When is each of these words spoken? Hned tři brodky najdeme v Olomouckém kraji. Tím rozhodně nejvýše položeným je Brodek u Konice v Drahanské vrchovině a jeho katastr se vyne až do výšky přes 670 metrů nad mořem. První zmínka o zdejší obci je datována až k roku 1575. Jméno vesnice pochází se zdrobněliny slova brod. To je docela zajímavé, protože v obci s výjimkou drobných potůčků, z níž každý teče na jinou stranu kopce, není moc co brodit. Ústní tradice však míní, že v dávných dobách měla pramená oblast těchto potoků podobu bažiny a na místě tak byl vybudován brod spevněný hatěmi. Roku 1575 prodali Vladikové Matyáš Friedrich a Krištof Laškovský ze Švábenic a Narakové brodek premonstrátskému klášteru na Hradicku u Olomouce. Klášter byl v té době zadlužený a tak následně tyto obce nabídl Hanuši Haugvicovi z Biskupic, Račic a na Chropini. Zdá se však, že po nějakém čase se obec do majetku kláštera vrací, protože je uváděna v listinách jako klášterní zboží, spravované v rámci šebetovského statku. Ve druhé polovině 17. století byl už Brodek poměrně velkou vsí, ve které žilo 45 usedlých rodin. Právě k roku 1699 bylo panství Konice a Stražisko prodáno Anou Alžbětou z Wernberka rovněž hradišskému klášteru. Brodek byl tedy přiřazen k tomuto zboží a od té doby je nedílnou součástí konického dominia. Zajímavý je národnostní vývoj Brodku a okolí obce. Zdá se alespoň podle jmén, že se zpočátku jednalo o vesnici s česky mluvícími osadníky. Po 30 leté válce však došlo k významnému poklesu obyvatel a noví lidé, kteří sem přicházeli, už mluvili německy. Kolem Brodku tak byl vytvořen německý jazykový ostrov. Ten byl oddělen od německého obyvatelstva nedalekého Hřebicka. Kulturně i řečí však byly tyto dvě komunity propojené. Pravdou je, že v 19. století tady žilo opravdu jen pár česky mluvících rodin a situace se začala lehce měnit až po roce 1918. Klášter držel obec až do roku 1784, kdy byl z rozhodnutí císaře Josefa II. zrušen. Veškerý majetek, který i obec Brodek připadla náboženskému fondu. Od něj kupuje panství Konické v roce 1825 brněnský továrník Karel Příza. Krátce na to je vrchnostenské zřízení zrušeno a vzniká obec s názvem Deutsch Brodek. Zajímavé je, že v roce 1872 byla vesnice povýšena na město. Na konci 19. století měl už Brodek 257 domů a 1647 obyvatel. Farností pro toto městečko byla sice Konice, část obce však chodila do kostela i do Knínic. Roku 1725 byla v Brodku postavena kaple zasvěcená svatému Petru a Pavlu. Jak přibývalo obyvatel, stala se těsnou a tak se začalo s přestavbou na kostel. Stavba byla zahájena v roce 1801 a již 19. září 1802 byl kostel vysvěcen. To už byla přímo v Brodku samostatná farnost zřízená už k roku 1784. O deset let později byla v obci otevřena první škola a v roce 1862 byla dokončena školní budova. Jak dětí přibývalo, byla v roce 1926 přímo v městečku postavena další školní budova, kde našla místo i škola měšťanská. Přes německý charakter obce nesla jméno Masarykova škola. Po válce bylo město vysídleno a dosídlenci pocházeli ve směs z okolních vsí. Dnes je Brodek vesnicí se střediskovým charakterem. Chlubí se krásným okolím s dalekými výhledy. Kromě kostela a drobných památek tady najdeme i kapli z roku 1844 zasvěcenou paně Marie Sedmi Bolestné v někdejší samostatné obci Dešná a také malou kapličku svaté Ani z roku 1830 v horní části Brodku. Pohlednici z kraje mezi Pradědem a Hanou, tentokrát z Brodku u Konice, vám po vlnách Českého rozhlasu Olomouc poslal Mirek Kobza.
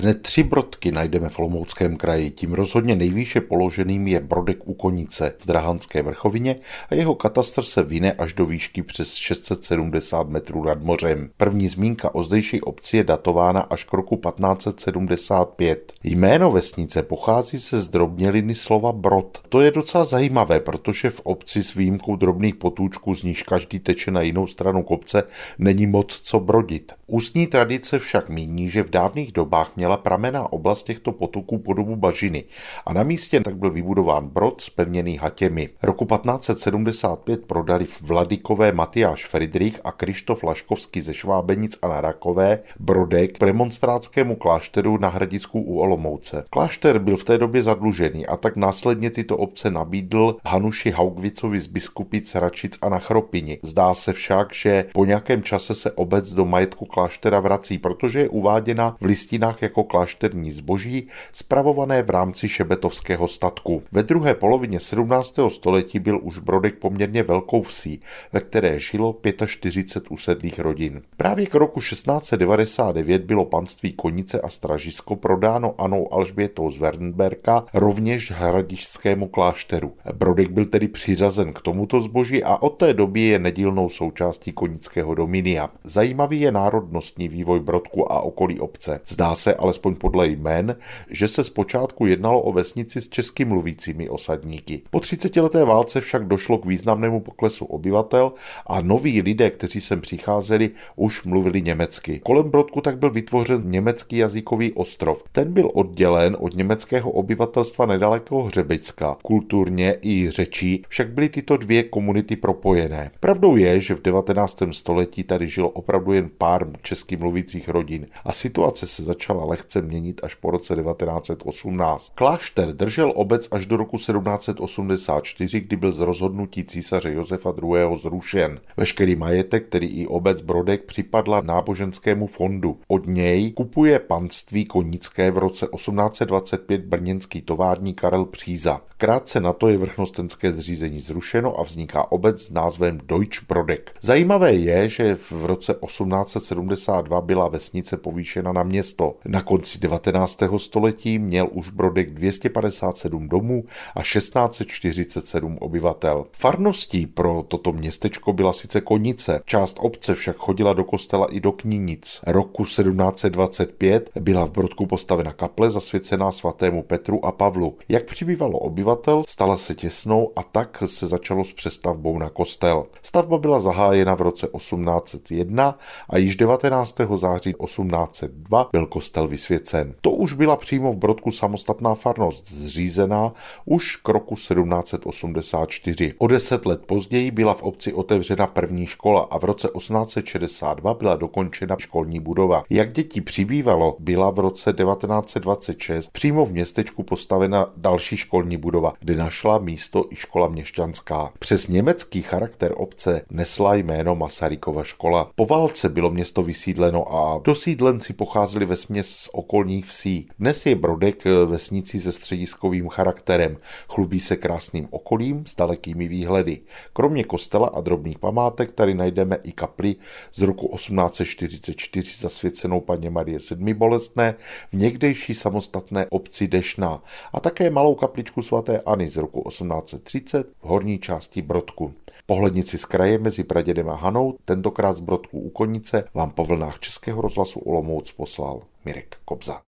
Hned 0.00 0.22
tři 0.22 0.42
brodky 0.42 0.92
najdeme 0.92 1.28
v 1.28 1.38
Olomouckém 1.38 1.96
kraji. 1.96 2.30
Tím 2.30 2.52
rozhodně 2.52 2.96
nejvýše 2.96 3.40
položeným 3.40 4.06
je 4.06 4.20
Brodek 4.20 4.68
u 4.68 4.74
Konice 4.74 5.34
v 5.38 5.46
Drahanské 5.46 6.02
vrchovině 6.02 6.56
a 6.90 6.94
jeho 6.94 7.14
katastr 7.14 7.62
se 7.62 7.82
vyne 7.82 8.12
až 8.12 8.32
do 8.32 8.46
výšky 8.46 8.82
přes 8.82 9.14
670 9.14 10.28
metrů 10.28 10.64
nad 10.64 10.82
mořem. 10.82 11.30
První 11.36 11.68
zmínka 11.68 12.14
o 12.14 12.22
zdejší 12.22 12.60
obci 12.60 12.96
je 12.96 13.04
datována 13.04 13.60
až 13.60 13.84
k 13.84 13.92
roku 13.92 14.16
1575. 14.16 15.92
Jméno 16.04 16.50
vesnice 16.50 17.02
pochází 17.02 17.58
se 17.58 17.80
zdrobněliny 17.80 18.54
slova 18.54 18.92
brod. 18.92 19.40
To 19.48 19.60
je 19.60 19.70
docela 19.70 20.04
zajímavé, 20.04 20.60
protože 20.60 21.10
v 21.10 21.20
obci 21.20 21.62
s 21.62 21.74
výjimkou 21.74 22.16
drobných 22.16 22.54
potůčků, 22.54 23.14
z 23.14 23.22
níž 23.22 23.42
každý 23.42 23.78
teče 23.78 24.10
na 24.10 24.22
jinou 24.22 24.46
stranu 24.46 24.82
kopce, 24.82 25.22
není 25.58 25.86
moc 25.86 26.20
co 26.24 26.40
brodit. 26.40 26.92
Ústní 27.06 27.46
tradice 27.46 27.98
však 27.98 28.28
míní, 28.28 28.70
že 28.70 28.82
v 28.82 28.90
dávných 28.90 29.32
dobách 29.32 29.72
měla 29.88 29.96
pramená 29.96 30.52
oblast 30.52 30.82
těchto 30.82 31.12
potoků 31.12 31.58
podobu 31.58 31.96
bažiny 31.96 32.44
a 32.86 32.92
na 32.92 33.02
místě 33.02 33.40
tak 33.40 33.56
byl 33.56 33.70
vybudován 33.70 34.28
brod 34.28 34.60
spevněný 34.60 35.16
hatěmi. 35.16 35.68
Roku 35.82 36.04
1575 36.04 37.46
prodali 37.46 37.86
Vladikové 38.00 38.72
Matyáš 38.72 39.26
Friedrich 39.26 39.80
a 39.84 39.92
Krištof 39.92 40.42
Laškovský 40.42 41.00
ze 41.00 41.14
Švábenic 41.14 41.78
a 41.82 41.88
Narakové 41.88 42.58
brodek 42.80 43.38
premonstrátskému 43.38 44.36
klášteru 44.36 44.98
na 44.98 45.08
Hradicku 45.08 45.60
u 45.60 45.78
Olomouce. 45.78 46.44
Klášter 46.50 46.98
byl 46.98 47.16
v 47.16 47.24
té 47.24 47.38
době 47.38 47.62
zadlužený 47.62 48.26
a 48.26 48.36
tak 48.36 48.56
následně 48.56 49.10
tyto 49.10 49.36
obce 49.36 49.70
nabídl 49.70 50.36
Hanuši 50.46 50.90
Haugvicovi 50.90 51.60
z 51.60 51.66
Biskupic, 51.66 52.34
Račic 52.34 52.78
a 52.82 52.88
na 52.88 52.98
Chropini. 52.98 53.58
Zdá 53.62 53.94
se 53.94 54.12
však, 54.12 54.54
že 54.54 54.84
po 54.92 55.04
nějakém 55.04 55.42
čase 55.42 55.74
se 55.74 55.92
obec 55.92 56.32
do 56.32 56.44
majetku 56.44 56.84
kláštera 56.84 57.40
vrací, 57.40 57.78
protože 57.78 58.18
je 58.18 58.28
uváděna 58.28 58.96
v 59.00 59.04
listinách 59.04 59.62
jako 59.62 59.77
klášterní 59.84 60.52
zboží, 60.52 61.06
spravované 61.32 62.02
v 62.02 62.10
rámci 62.10 62.48
šebetovského 62.48 63.28
statku. 63.28 63.82
Ve 63.92 64.02
druhé 64.02 64.34
polovině 64.34 64.80
17. 64.80 65.38
století 65.48 65.98
byl 65.98 66.20
už 66.22 66.38
Brodek 66.38 66.74
poměrně 66.74 67.22
velkou 67.22 67.62
vsí, 67.62 68.00
ve 68.32 68.40
které 68.40 68.78
žilo 68.78 69.16
45 69.46 70.10
usedlých 70.10 70.58
rodin. 70.58 71.02
Právě 71.16 71.46
k 71.46 71.54
roku 71.54 71.80
1699 71.80 73.22
bylo 73.22 73.44
panství 73.44 73.92
Konice 73.92 74.40
a 74.40 74.48
Stražisko 74.48 75.16
prodáno 75.16 75.74
Anou 75.78 76.12
Alžbětou 76.12 76.70
z 76.70 76.78
Wernberka 76.78 77.64
rovněž 77.74 78.30
hradišskému 78.30 79.28
klášteru. 79.28 79.92
Brodek 80.12 80.50
byl 80.50 80.64
tedy 80.64 80.88
přiřazen 80.88 81.52
k 81.52 81.60
tomuto 81.60 82.00
zboží 82.00 82.44
a 82.44 82.56
od 82.56 82.70
té 82.70 82.94
doby 82.94 83.20
je 83.20 83.38
nedílnou 83.38 83.88
součástí 83.88 84.52
konického 84.52 85.14
dominia. 85.14 85.70
Zajímavý 85.84 86.40
je 86.40 86.52
národnostní 86.52 87.28
vývoj 87.28 87.60
Brodku 87.60 88.12
a 88.12 88.20
okolí 88.20 88.60
obce. 88.60 89.00
Zdá 89.06 89.34
se 89.34 89.54
alespoň 89.58 89.94
podle 89.94 90.28
jmén, 90.28 90.76
že 91.10 91.28
se 91.28 91.44
zpočátku 91.44 92.06
jednalo 92.06 92.42
o 92.42 92.52
vesnici 92.52 93.00
s 93.00 93.08
česky 93.08 93.44
mluvícími 93.44 94.08
osadníky. 94.08 94.82
Po 94.90 95.00
30 95.00 95.36
leté 95.36 95.64
válce 95.64 96.00
však 96.00 96.26
došlo 96.26 96.58
k 96.58 96.66
významnému 96.66 97.20
poklesu 97.20 97.64
obyvatel 97.64 98.32
a 98.66 98.80
noví 98.80 99.22
lidé, 99.22 99.50
kteří 99.50 99.80
sem 99.80 100.00
přicházeli, 100.00 100.70
už 100.96 101.24
mluvili 101.24 101.62
německy. 101.62 102.20
Kolem 102.24 102.50
Brodku 102.50 102.80
tak 102.80 102.98
byl 102.98 103.10
vytvořen 103.10 103.62
německý 103.64 104.16
jazykový 104.16 104.72
ostrov. 104.72 105.22
Ten 105.32 105.52
byl 105.52 105.70
oddělen 105.74 106.36
od 106.40 106.56
německého 106.56 107.10
obyvatelstva 107.10 107.86
nedalekého 107.86 108.42
Hřebicka. 108.42 109.16
Kulturně 109.22 109.96
i 110.02 110.30
řečí 110.30 110.84
však 110.88 111.10
byly 111.10 111.28
tyto 111.28 111.56
dvě 111.56 111.82
komunity 111.82 112.36
propojené. 112.36 113.10
Pravdou 113.20 113.56
je, 113.56 113.80
že 113.80 113.94
v 113.94 114.02
19. 114.02 114.62
století 114.70 115.24
tady 115.24 115.48
žilo 115.48 115.68
opravdu 115.68 116.12
jen 116.12 116.30
pár 116.38 116.66
česky 116.82 117.16
mluvících 117.16 117.68
rodin 117.68 118.06
a 118.24 118.32
situace 118.32 118.86
se 118.86 119.02
začala 119.02 119.44
lehce 119.48 119.82
měnit 119.82 120.20
až 120.22 120.34
po 120.34 120.50
roce 120.50 120.74
1918. 120.74 122.12
Klášter 122.14 122.72
držel 122.72 123.12
obec 123.14 123.48
až 123.50 123.66
do 123.66 123.76
roku 123.76 123.96
1784, 123.96 125.60
kdy 125.60 125.76
byl 125.76 125.92
z 125.92 126.00
rozhodnutí 126.00 126.64
císaře 126.64 127.12
Josefa 127.12 127.54
II. 127.62 127.96
zrušen. 127.96 128.60
Veškerý 128.76 129.16
majetek, 129.16 129.66
který 129.66 129.86
i 129.86 130.06
obec 130.06 130.40
Brodek 130.40 130.84
připadla 130.84 131.40
náboženskému 131.40 132.26
fondu. 132.26 132.78
Od 132.88 133.06
něj 133.06 133.52
kupuje 133.52 133.98
panství 133.98 134.64
Konické 134.64 135.30
v 135.30 135.38
roce 135.38 135.66
1825 135.74 136.84
brněnský 136.84 137.42
továrník 137.42 138.00
Karel 138.00 138.24
Příza. 138.24 138.80
Krátce 138.96 139.40
na 139.40 139.52
to 139.52 139.68
je 139.68 139.78
vrchnostenské 139.78 140.52
zřízení 140.52 141.00
zrušeno 141.00 141.60
a 141.60 141.62
vzniká 141.62 142.12
obec 142.12 142.42
s 142.42 142.50
názvem 142.50 143.00
Deutsch 143.04 143.46
Brodek. 143.48 143.94
Zajímavé 144.00 144.54
je, 144.54 144.88
že 144.88 145.14
v 145.30 145.44
roce 145.44 145.74
1872 145.86 147.20
byla 147.20 147.48
vesnice 147.48 147.96
povýšena 147.96 148.52
na 148.52 148.62
město. 148.62 149.16
Na 149.24 149.37
konci 149.42 149.78
19. 149.78 150.42
století 150.56 151.18
měl 151.18 151.48
už 151.52 151.70
Brodek 151.70 152.10
257 152.10 153.28
domů 153.28 153.64
a 153.94 154.02
1647 154.02 155.58
obyvatel. 155.60 156.26
Farností 156.32 157.06
pro 157.06 157.44
toto 157.48 157.72
městečko 157.72 158.32
byla 158.32 158.52
sice 158.52 158.80
Konice, 158.80 159.40
část 159.44 159.76
obce 159.80 160.14
však 160.14 160.36
chodila 160.36 160.72
do 160.72 160.84
kostela 160.84 161.26
i 161.30 161.40
do 161.40 161.52
Knínic. 161.52 162.20
Roku 162.26 162.64
1725 162.64 164.10
byla 164.20 164.46
v 164.46 164.50
Brodku 164.50 164.86
postavena 164.86 165.32
kaple 165.32 165.70
zasvěcená 165.70 166.32
svatému 166.32 166.82
Petru 166.82 167.24
a 167.24 167.32
Pavlu. 167.32 167.76
Jak 167.88 168.04
přibývalo 168.04 168.58
obyvatel, 168.58 169.22
stala 169.28 169.56
se 169.56 169.74
těsnou 169.74 170.32
a 170.36 170.42
tak 170.42 170.82
se 170.84 171.06
začalo 171.06 171.44
s 171.44 171.52
přestavbou 171.52 172.18
na 172.18 172.30
kostel. 172.30 172.86
Stavba 173.02 173.38
byla 173.38 173.60
zahájena 173.60 174.14
v 174.14 174.20
roce 174.20 174.48
1801 174.56 175.78
a 176.10 176.18
již 176.18 176.36
19. 176.36 176.96
září 177.16 177.54
1802 177.64 178.68
byl 178.72 178.86
kostel 178.86 179.27
vysvěcen. 179.28 179.94
To 180.00 180.10
už 180.10 180.32
byla 180.32 180.56
přímo 180.56 180.92
v 180.92 180.96
Brodku 180.96 181.30
samostatná 181.30 181.94
farnost 181.94 182.52
zřízená 182.52 183.32
už 183.64 183.96
k 183.96 184.08
roku 184.08 184.34
1784. 184.34 186.14
O 186.18 186.26
deset 186.26 186.66
let 186.66 186.80
později 186.86 187.30
byla 187.30 187.54
v 187.54 187.62
obci 187.62 187.92
otevřena 187.92 188.46
první 188.46 188.86
škola 188.86 189.20
a 189.20 189.38
v 189.38 189.44
roce 189.44 189.68
1862 189.76 190.94
byla 190.94 191.16
dokončena 191.16 191.76
školní 191.78 192.20
budova. 192.20 192.64
Jak 192.70 192.92
dětí 192.92 193.20
přibývalo, 193.20 193.96
byla 193.98 194.30
v 194.30 194.38
roce 194.38 194.72
1926 194.72 196.10
přímo 196.12 196.44
v 196.46 196.52
městečku 196.52 197.02
postavena 197.02 197.72
další 197.76 198.16
školní 198.16 198.56
budova, 198.56 198.92
kde 199.00 199.16
našla 199.16 199.58
místo 199.58 200.04
i 200.10 200.16
škola 200.16 200.48
měšťanská. 200.48 201.32
Přes 201.38 201.68
německý 201.68 202.22
charakter 202.22 202.72
obce 202.76 203.22
nesla 203.30 203.74
jméno 203.74 204.16
Masarykova 204.16 204.84
škola. 204.84 205.30
Po 205.34 205.46
válce 205.46 205.88
bylo 205.88 206.10
město 206.10 206.42
vysídleno 206.42 207.14
a 207.14 207.40
dosídlenci 207.44 208.12
pocházeli 208.12 208.66
ve 208.66 208.76
směs 208.76 209.08
z 209.18 209.28
okolních 209.32 209.86
vsí. 209.86 210.28
Dnes 210.38 210.66
je 210.66 210.74
Brodek 210.74 211.24
vesnicí 211.46 212.00
se 212.00 212.12
střediskovým 212.12 212.88
charakterem. 212.88 213.56
Chlubí 213.88 214.20
se 214.20 214.36
krásným 214.36 214.88
okolím 214.90 215.46
s 215.46 215.56
dalekými 215.56 216.08
výhledy. 216.08 216.60
Kromě 216.92 217.24
kostela 217.24 217.68
a 217.68 217.80
drobných 217.80 218.18
památek 218.18 218.72
tady 218.72 218.94
najdeme 218.94 219.36
i 219.42 219.52
kapli 219.52 219.96
z 220.32 220.42
roku 220.42 220.76
1844 220.76 222.12
zasvěcenou 222.20 222.80
paně 222.80 223.10
Marie 223.10 223.40
Sedmi 223.40 223.74
Bolestné 223.74 224.34
v 224.72 224.76
někdejší 224.76 225.34
samostatné 225.34 226.06
obci 226.10 226.48
Dešná 226.48 227.02
a 227.32 227.40
také 227.40 227.70
malou 227.70 227.94
kapličku 227.94 228.42
svaté 228.42 228.80
Ani 228.80 229.10
z 229.10 229.16
roku 229.16 229.48
1830 229.48 230.46
v 230.46 230.66
horní 230.66 230.98
části 230.98 231.42
Brodku. 231.42 231.94
Pohlednici 232.30 232.78
z 232.78 232.84
kraje 232.84 233.18
mezi 233.18 233.44
Pradědem 233.44 233.88
a 233.90 233.94
Hanou, 233.94 234.38
tentokrát 234.44 234.96
z 234.96 235.00
Brodku 235.00 235.40
u 235.40 235.50
Konice, 235.50 236.04
vám 236.14 236.30
po 236.30 236.44
vlnách 236.44 236.78
Českého 236.78 237.22
rozhlasu 237.22 237.60
Olomouc 237.60 238.12
poslal 238.12 238.62
Mirek 238.84 239.16
Kobza. 239.24 239.62